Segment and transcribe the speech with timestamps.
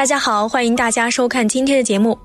[0.00, 2.18] 大家好，欢迎大家收看今天的节目。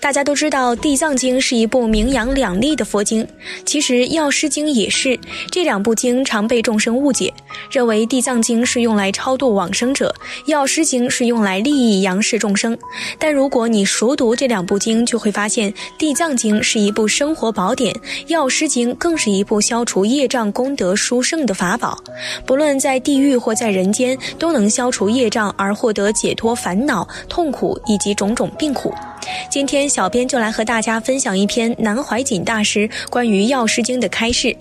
[0.00, 3.24] 大家都知道，《地藏经》是一部名扬两利的佛经，
[3.64, 5.16] 其实《药师经》也是。
[5.48, 7.32] 这两部经常被众生误解，
[7.68, 10.14] 认为《地藏经》是用来超度往生者，
[10.50, 12.78] 《药师经》是用来利益阳世众生。
[13.18, 17.92] 但如果你熟读这两部经，就会发现，《地藏经》是一部生活宝典，
[18.28, 21.98] 《药师经》更是一部消除业障、功德殊胜的法宝。
[22.46, 27.06] 不论在地狱或在人间，都能消除业障而获得解脱烦恼。
[27.28, 28.94] 痛苦以及种种病苦，
[29.50, 34.56] 今天小编就来和大家分享一篇南怀瑾大师关于《药师经》的开示。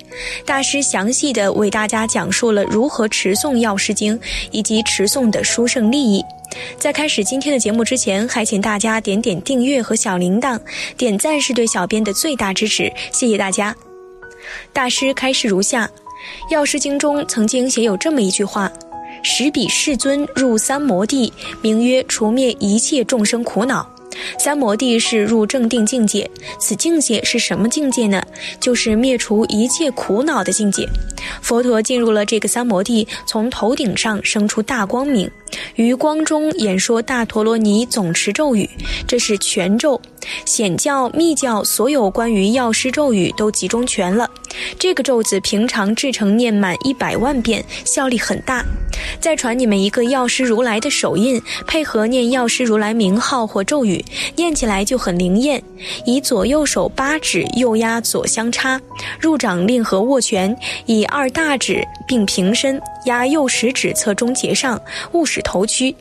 [0.45, 4.17] 大师详细的为大家讲述了如何持诵《药师经》
[4.52, 6.23] 以及持诵的殊胜利益。
[6.77, 10.59] 在开始今天的节目之前，还请大家点点订阅和小铃铛，
[10.97, 13.75] 点赞是对小编的最大支持，谢谢大家。
[14.73, 15.85] 大师开示如下：
[16.53, 18.71] 《药师经》中曾经写有这么一句话。
[19.21, 23.85] 使彼世尊入三摩地，名曰除灭一切众生苦恼。
[24.38, 28.22] 三摩地是入正定境界，此境界是什么境界呢？
[28.59, 30.88] 就是灭除一切苦恼的境界。
[31.42, 35.30] 佛陀进入了这个三摩地，从头顶上生出大光明，
[35.76, 38.70] 于光中演说大陀罗尼总持咒语，
[39.08, 40.00] 这是全咒。
[40.45, 44.30] 显教、密教所有关于药师咒语都集中全了。
[44.77, 48.63] 这个咒子平常制成念满一百万遍，效力很大。
[49.19, 54.03] 再传你们一个药师如来的手印，配合念药师如来名号或咒语，
[54.36, 55.61] 念起来就很灵验。
[56.05, 58.80] 以左右手八指右压左相叉，
[59.19, 60.55] 入掌令和握拳，
[60.86, 64.80] 以二大指并平身压右食指侧中节上，
[65.14, 65.95] 勿使头屈。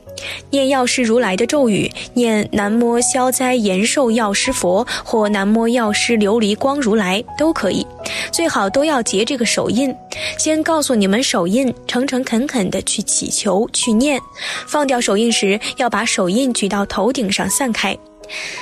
[0.50, 7.86] 念药师如来的咒语，念南摩消灾延寿药师佛或南摩药师琉璃光如来都可以，
[8.32, 9.94] 最好都要结这个手印。
[10.38, 14.20] 先告诉你们手印，诚诚恳恳的去祈求去念。
[14.66, 17.96] 放掉手印时，要把手印举到头顶上散开。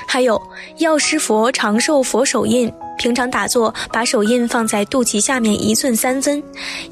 [0.07, 0.41] 还有
[0.79, 6.43] 药师佛长寿佛手印，平常打坐把手印放在肚脐下面一寸三分，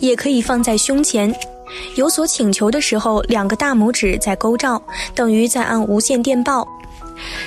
[0.00, 1.34] 也可以放在胸前。
[1.97, 4.81] 有所请求的时候，两个大拇指在勾照，
[5.14, 6.66] 等于在按无线电报。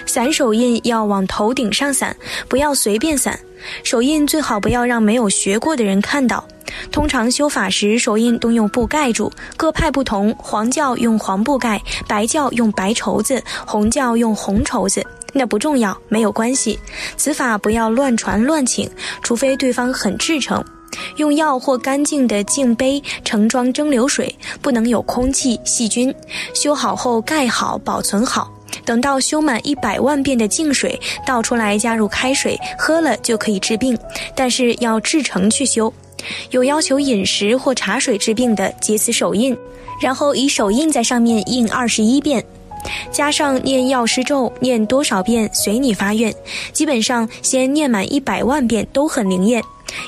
[0.06, 2.16] 散手印要往头顶上散，
[2.48, 3.38] 不要随便散。
[3.84, 6.44] 手印最好不要让没有学过的人看到。
[6.92, 10.36] 通常修法时，手印都用布盖住，各派不同。
[10.38, 15.06] 黄教用黄布盖，白教用白绸子，红教用红绸子。
[15.34, 16.80] 那不重要，没有关系。
[17.16, 18.90] 此法不要乱传乱请，
[19.24, 20.64] 除非对方很至诚。
[21.18, 26.14] 用药或干净的净杯盛装蒸馏水，不能有空气、细菌。
[26.54, 28.52] 修好后盖好，保存好。
[28.88, 33.98] 等到修满一百万遍的净水倒出来，加入开水喝了就可以治病，
[34.34, 35.94] 但是要至诚去修。
[36.52, 39.56] 有要求饮食或茶水治病的，结此手印，
[40.02, 42.44] 然后以手印在上面印二十一遍，
[43.12, 46.34] 加上念药师咒，念多少遍随你发愿。
[46.72, 49.62] 基本上先念满一百万遍都很灵验。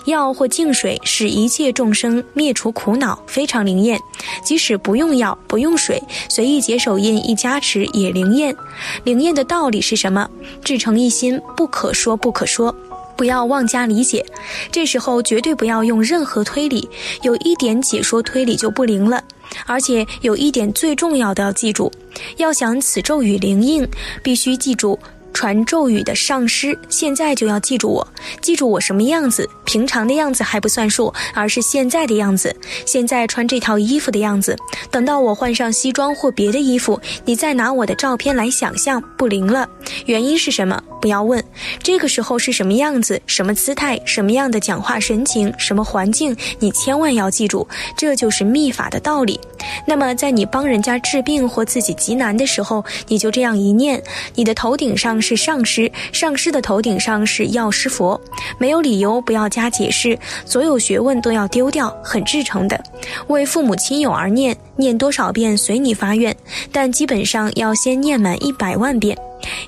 [0.05, 3.99] 药或净水使一切众生灭除苦恼，非常灵验。
[4.43, 8.55] 即使不用药、不用水，随意结手印一加持也灵验。
[9.03, 10.29] 灵验的道理是什么？
[10.63, 12.73] 至诚一心，不可说不可说，
[13.15, 14.25] 不要妄加理解。
[14.71, 16.89] 这时候绝对不要用任何推理，
[17.23, 19.23] 有一点解说推理就不灵了。
[19.65, 21.91] 而且有一点最重要的要记住：
[22.37, 23.87] 要想此咒语灵应，
[24.21, 24.97] 必须记住。
[25.33, 28.07] 传咒语的上师，现在就要记住我，
[28.41, 29.47] 记住我什么样子。
[29.65, 32.55] 平常的样子还不算数，而是现在的样子。
[32.85, 34.57] 现在穿这套衣服的样子，
[34.89, 39.69] 等到我换上西装或别的衣服，你再拿我的照片来想象，不灵了。
[40.05, 40.81] 原因是什么？
[41.01, 41.41] 不要问。
[41.81, 43.21] 这个时候是什么样子？
[43.27, 43.99] 什么姿态？
[44.05, 45.53] 什么样的讲话神情？
[45.57, 46.35] 什么环境？
[46.59, 49.39] 你千万要记住，这就是秘法的道理。
[49.85, 54.01] 那么，在你帮人家治病或自己极难的时候，你就这样一念，
[54.35, 58.19] 你的头顶上是上师，上师的头顶上是药师佛，
[58.57, 59.69] 没有理由不要加。
[59.69, 62.83] 解释，所有学问都要丢掉，很至诚的。
[63.27, 66.33] 为父母亲友而念，念多少遍随你发愿，
[66.71, 69.15] 但基本上要先念满一百万遍。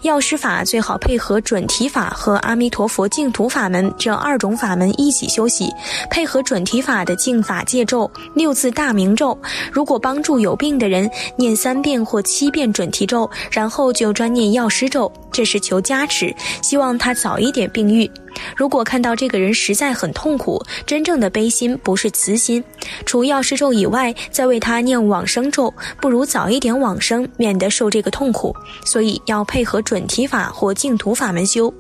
[0.02, 5.70] 药师法最好配合准提法和阿弥陀佛净土法门这二种法门一起修习，
[6.10, 9.38] 配合准提法的净法戒咒、六字大明咒。
[9.72, 18.10] 如果帮助有病的人念三遍或七遍准提咒，然后就专念药师咒，这是求加持，希望他早一点病愈。
[18.56, 22.64] 如果看到这个人实在很痛苦，真正的悲心不是慈心，
[23.06, 28.56] 除药师咒以外，再为他念往生咒，不如早一点往生，免得受这个痛苦。
[28.86, 31.74] 所以要配合准提法或净土法门修。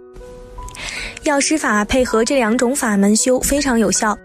[1.23, 4.17] 药师法配合这两种法门修非常有效。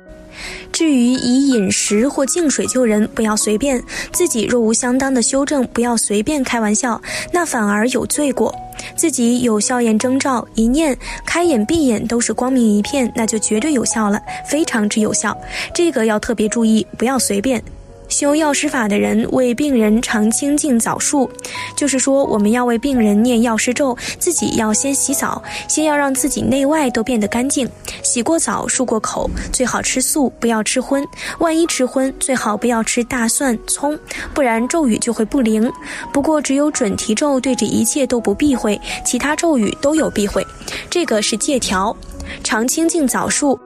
[0.73, 3.81] 至于以饮食或净水救人，不要随便；
[4.13, 7.01] 自己若无相当的修正，不要随便开玩笑，
[7.33, 8.55] 那反而有罪过。
[8.95, 15.37] 自己有笑颜征兆，一念开眼闭眼都是光明一片，那就绝对有效了，非常之有效。
[15.75, 17.63] 这个要特别注意，不要随便。
[18.09, 21.29] 修药师法的人为病人常清净澡漱，
[21.77, 27.69] 就是说我们要为病人念药师咒，自己要先洗澡，先要让自己内外都变得干净。
[28.03, 31.05] 洗过澡、漱过口，最好吃素，不要吃荤。
[31.39, 33.99] 万一吃荤，最好不要吃大蒜、葱，
[34.33, 35.71] 不然咒语就会不灵。
[36.13, 40.47] 不过只有准提咒对着一切都不避讳，其他咒语都有避讳，
[40.89, 41.95] 这个是借条。
[42.43, 43.59] 常清净澡漱。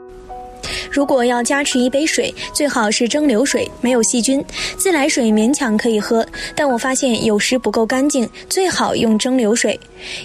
[0.90, 4.44] 如果要加持一杯水，最好是蒸馏水，没有细菌。
[4.76, 9.78] 自来水勉强可以喝，但我发现有时不够干净，最好用蒸馏水。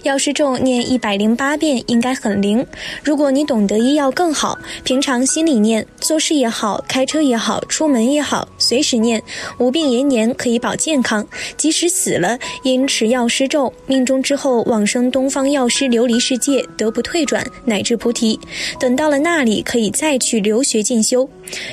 [0.03, 2.65] 药师咒念一百零八遍应该很灵。
[3.03, 9.21] 如果你懂得医药更好，平常心里念，做事也好，开车也好，出门也好，随时念，
[9.57, 11.25] 无病延年，可以保健康。
[11.57, 18.39] 即使死了，因持药师咒，命中之后往生东方药师琉璃世界，得不退转，乃至菩提。
[18.79, 21.29] 等到了那里，可以再去去留学进修。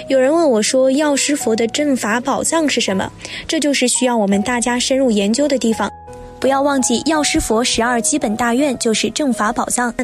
[0.08, 3.10] 有人问我说：“药师佛的阵法宝藏是什么？”
[3.48, 5.90] 这就是需要我们大家深入研究的地方。
[6.42, 9.94] 不要忘记，药师佛十二基本大愿就是正法宝藏。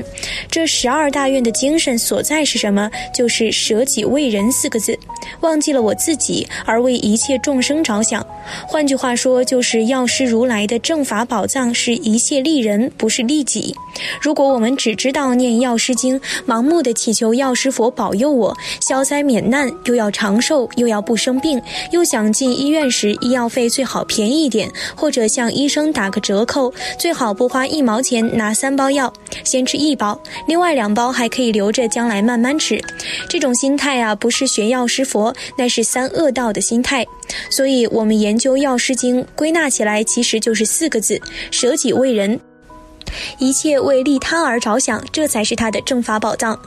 [0.49, 2.89] 这十二大愿的精神所在是什么？
[3.13, 4.97] 就是舍己为人四个字。
[5.41, 8.25] 忘记了我自己，而为一切众生着想。
[8.69, 13.75] 换句话说，就是药师如来的正法宝藏是一切利人，不是利己。
[14.23, 29.11] 如果我们只知道念药师经，盲目的祈求药师佛保佑我消灾免难，又要长寿，又要不生病，又想进医院时医药费最好便宜一点，或者向医生打个折扣，最好不花一毛钱拿三包药，
[29.45, 32.79] 先吃一包，另外两包还可以留着将来慢慢吃。
[33.31, 37.07] 这种心态啊，不是学药师佛，那是三恶道的心态。
[37.49, 41.19] 所以，我们研究药师经，归纳起来其实就是四个字：
[41.51, 42.39] 舍己为人。
[43.39, 46.59] 一切为利他而着想，这才是他的正法宝藏。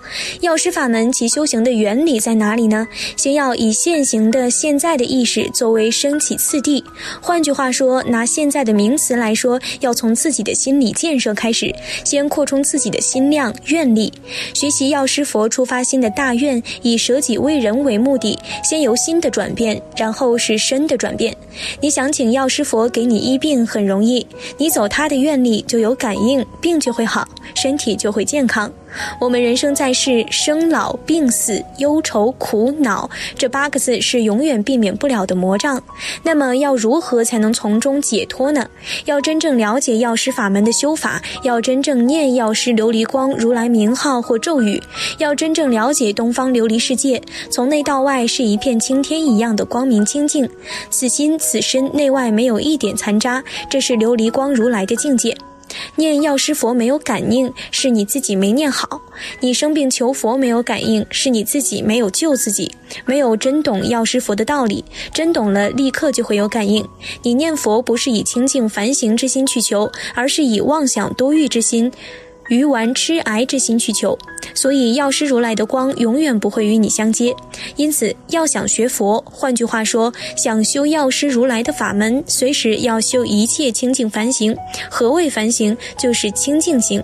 [0.41, 2.87] 药师法门其修行的原理在哪里呢？
[3.17, 6.83] 先要以现行的现在的意识作为升起次第。
[7.21, 11.73] 换句话说，拿现在的名词来说，要从自己的心理建设开始，
[12.03, 14.13] 先扩充自己的心量愿力。
[14.53, 21.35] 学习药师佛出发心的大愿，以舍己为人为目的，先由心的转变，然后是身的转变。
[21.79, 24.25] 你想请药师佛给你医病很容易，
[24.57, 26.30] 你走他的愿力就有感应。
[26.59, 28.71] 病就会好，身体就会健康。
[29.19, 35.81] 我们人生在世，生老病死、忧愁苦恼，这八个字是永远避免不了的魔障。
[36.23, 38.67] 那么，要如何才能从中解脱呢？
[39.05, 44.81] 要真正了解药师法门的修法，要真正念药师琉璃光如来名号或咒语，
[45.19, 50.49] 要真正了解东方琉璃世界，从内到外是一片青天一样的光明清净，
[50.89, 55.33] 此心此身内外没有一点残渣，这是琉璃光如来的境界。
[55.95, 59.01] 念药师佛没有感应，是你自己没念好；
[59.39, 62.71] 你生病求佛没有感应，是你自己没有救自己，
[63.05, 64.83] 没有真懂药师佛的道理。
[65.13, 66.87] 真懂了，立刻就会有感应。
[67.23, 71.91] 你念佛不是以清净凡行之心去求，而是以妄想多欲之心。
[72.51, 74.17] 愚顽痴癌之心去求，
[74.53, 77.33] 所以药师如来的光永远不会与你相接。
[77.77, 84.53] 因此，要想学佛，换句话说，想修药师如来的法门，随时要修一切清净凡行。
[84.89, 85.75] 何谓凡行？
[85.97, 87.01] 就是清净行。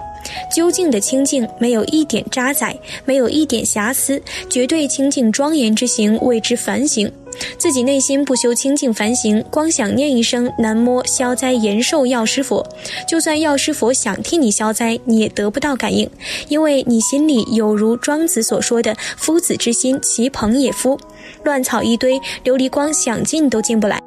[0.54, 2.76] 究竟的清净，没有一点渣滓，
[3.06, 7.10] 没有一点瑕疵，绝对清净庄严之行，谓之凡行。
[7.58, 12.66] 自己内心不修清净凡行，光想念一声南无消灾延寿药师佛，
[13.08, 16.10] 就算药师佛想替你消灾，你也得不到感应，
[16.48, 21.00] 因为你心里有如庄子所说的“夫子之心，其朋也夫”，
[21.44, 24.07] 乱草一堆，琉璃光想进都进不来。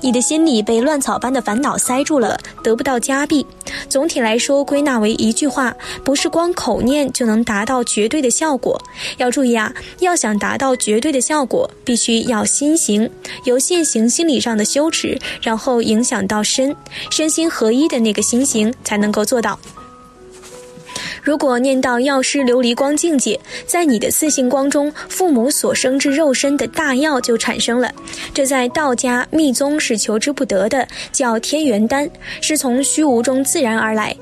[0.00, 3.46] 你的心里被乱草般的烦恼塞住了，得不到加庇。
[3.88, 8.80] 总体来说，归纳为一句话：不是光口念就能达到绝对的效果。
[9.18, 13.08] 要注意啊，要想达到绝对的效果，必须要心行，
[13.44, 16.74] 由现行心理上的羞耻，然后影响到身，
[17.10, 19.58] 身心合一的那个心行，才能够做到。
[21.22, 27.92] 如果念到药师琉璃光境界，在你的四性光中，父母所生之肉身的大药就产生了。
[28.32, 32.08] 这在道家密宗是求之不得的，叫天元丹，
[32.40, 34.16] 是从虚无中自然而来。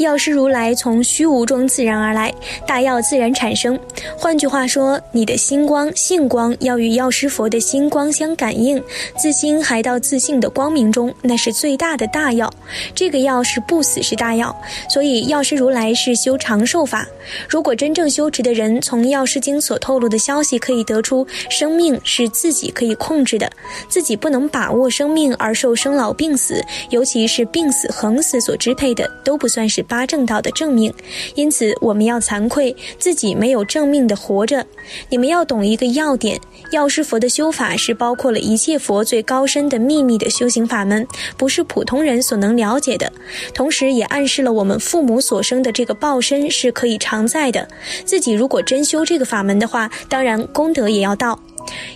[0.00, 2.32] 药师如来从虚无中自然而来，
[2.66, 3.78] 大药自然产生。
[4.16, 8.82] 换句话说，你的心光、性光要与药师佛的心光相感应，
[9.18, 12.50] 自心还到自性的光明中，那是最大的大药。
[12.94, 14.56] 这个药是不死是大药，
[14.88, 17.06] 所以药师如来是修长寿法。
[17.46, 23.50] 如果真正修持的人，从药师经所透露的消息可以得出，生命是自己可以控制的，
[23.90, 29.84] 自己不能把握生命而受生老病死，尤其是病死横死所支配的，都不算是。
[29.90, 30.94] 八正道的正命，
[31.34, 34.64] 因此我们要惭愧自己没有正命的活着。
[35.08, 41.04] 你们要懂一个要点：药师佛的修法是包括了一切佛最高深的秘密的修行法门，
[41.36, 43.12] 不是普通人所能了解的。
[43.52, 47.66] 同时，也暗示了我们父母所生的这个报身是可以常在的。
[48.04, 51.36] 自己如果真修这个法门的话，当然功德也要到。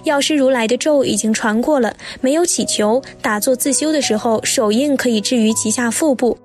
[0.05, 6.37] 药师如来的咒已经传过了，没有祈求，打坐自修的时候，手印可以置于脐下腹部。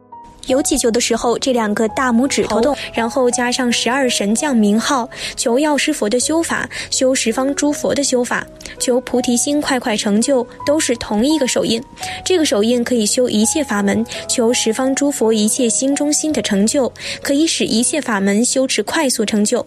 [0.50, 8.46] 有祈求的时候，这两个大拇指头动，然后加上十二神将名号，求药师佛的修法，修十方诸佛的修法，
[8.80, 11.82] 求菩提心快快成就，都是同一个手印。
[12.26, 16.92] 这个手印可以修一切法门，求十方诸佛一切心中心的成就，
[17.22, 19.66] 可以使一切法门修持快速成就。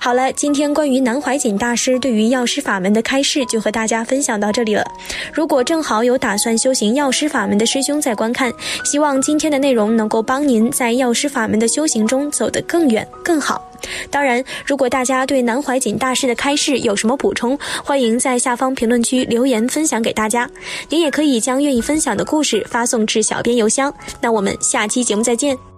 [0.00, 4.84] 好了，今天关于南怀瑾大师对于药师法门的开示就和大家分享到这里了。
[5.32, 8.52] 如果正好有打算修行药师法门的师兄在观看，
[8.84, 13.62] 希望今天的内容能够帮您在药师法门的修行中走得更远更好。
[14.10, 20.48] 当然，如果大家对南怀瑾大师的开示有什么补充，欢迎在下方评论区留言分享给大家。
[20.88, 23.92] 您也可以将愿意分享的故事发送至小编邮箱。
[24.20, 25.75] 那我们下期节目再见。